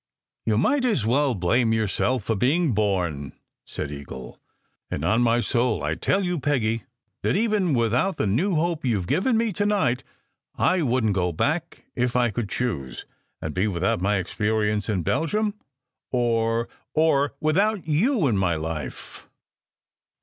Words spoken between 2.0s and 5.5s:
for being born," 308 SECRET HISTORY said Eagle; "and on my